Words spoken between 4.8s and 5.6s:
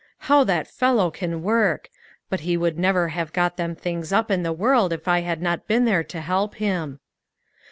if I had